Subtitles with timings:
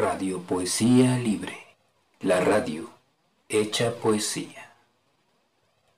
[0.00, 1.58] Radio Poesía Libre.
[2.20, 2.88] La radio
[3.50, 4.72] hecha poesía.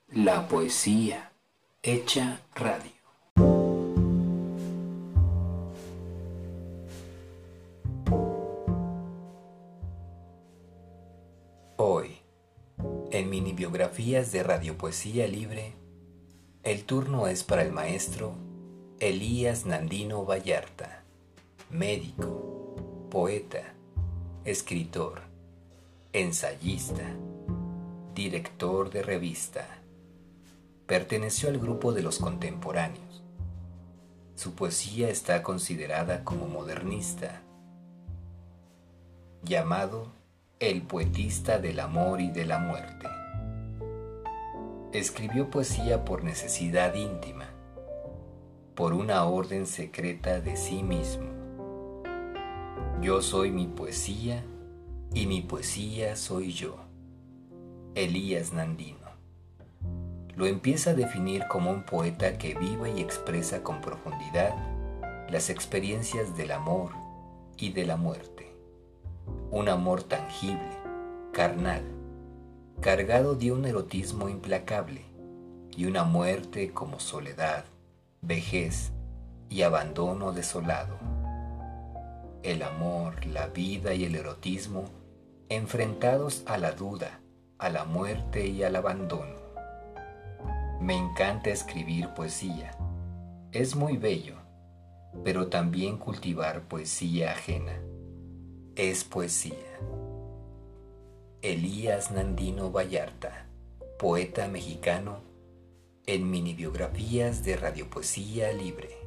[0.09, 1.31] La poesía
[1.81, 2.91] hecha radio.
[11.77, 12.17] Hoy,
[13.11, 15.75] en mini biografías de Radio Poesía Libre,
[16.63, 18.33] el turno es para el maestro
[18.99, 21.05] Elías Nandino Vallarta,
[21.69, 23.73] médico, poeta,
[24.45, 25.21] escritor,
[26.11, 27.15] ensayista,
[28.13, 29.65] director de revista.
[30.85, 33.23] Perteneció al grupo de los contemporáneos.
[34.35, 37.41] Su poesía está considerada como modernista,
[39.43, 40.11] llamado
[40.59, 43.07] el poetista del amor y de la muerte.
[44.91, 47.47] Escribió poesía por necesidad íntima,
[48.75, 51.42] por una orden secreta de sí mismo
[53.03, 54.45] yo soy mi poesía
[55.13, 56.77] y mi poesía soy yo.
[57.95, 58.97] Elías Nandino.
[60.37, 64.55] Lo empieza a definir como un poeta que vive y expresa con profundidad
[65.29, 66.91] las experiencias del amor
[67.57, 68.55] y de la muerte.
[69.51, 70.71] Un amor tangible,
[71.33, 71.83] carnal,
[72.79, 75.01] cargado de un erotismo implacable
[75.75, 77.65] y una muerte como soledad,
[78.21, 78.93] vejez
[79.49, 81.22] y abandono desolado
[82.43, 84.85] el amor, la vida y el erotismo
[85.49, 87.21] enfrentados a la duda,
[87.57, 89.35] a la muerte y al abandono.
[90.81, 92.77] Me encanta escribir poesía.
[93.53, 94.35] Es muy bello,
[95.23, 97.79] pero también cultivar poesía ajena.
[98.75, 99.53] Es poesía.
[101.41, 103.47] Elías Nandino Vallarta,
[103.99, 105.21] poeta mexicano,
[106.05, 109.02] en mini biografías de Radiopoesía Libre.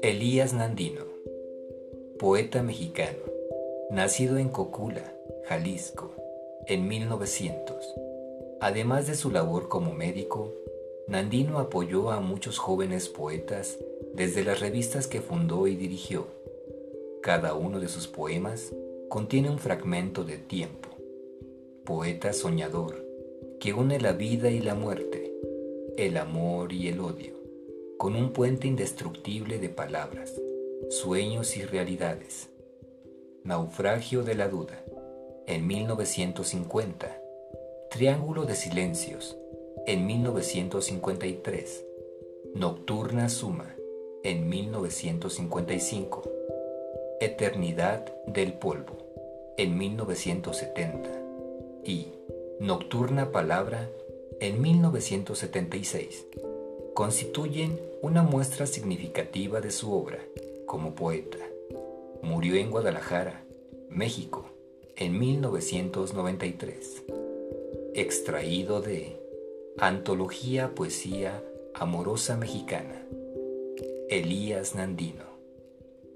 [0.00, 1.02] Elías Nandino,
[2.20, 3.18] poeta mexicano,
[3.90, 5.12] nacido en Cocula,
[5.46, 6.12] Jalisco,
[6.66, 7.76] en 1900.
[8.60, 10.52] Además de su labor como médico,
[11.08, 13.76] Nandino apoyó a muchos jóvenes poetas
[14.14, 16.26] desde las revistas que fundó y dirigió.
[17.20, 18.72] Cada uno de sus poemas
[19.08, 20.90] contiene un fragmento de tiempo.
[21.84, 23.04] Poeta soñador,
[23.58, 25.32] que une la vida y la muerte,
[25.96, 27.37] el amor y el odio
[27.98, 30.32] con un puente indestructible de palabras,
[30.88, 32.48] sueños y realidades.
[33.42, 34.84] Naufragio de la duda,
[35.48, 37.20] en 1950.
[37.90, 39.36] Triángulo de silencios,
[39.84, 41.84] en 1953.
[42.54, 43.74] Nocturna Suma,
[44.22, 46.22] en 1955.
[47.20, 48.96] Eternidad del Polvo,
[49.56, 51.10] en 1970.
[51.84, 52.12] Y
[52.60, 53.90] Nocturna Palabra,
[54.38, 56.26] en 1976
[56.98, 60.18] constituyen una muestra significativa de su obra
[60.66, 61.38] como poeta.
[62.22, 63.44] Murió en Guadalajara,
[63.88, 64.46] México,
[64.96, 67.04] en 1993.
[67.94, 69.16] Extraído de
[69.78, 71.40] Antología Poesía
[71.72, 73.00] Amorosa Mexicana.
[74.08, 75.22] Elías Nandino,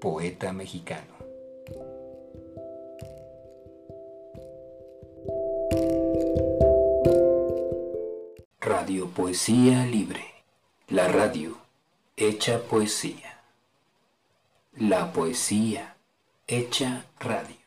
[0.01, 1.13] poeta mexicano.
[8.59, 10.32] Radio Poesía Libre.
[10.89, 11.57] La radio
[12.17, 13.39] hecha poesía.
[14.75, 15.95] La poesía
[16.45, 17.62] hecha radio.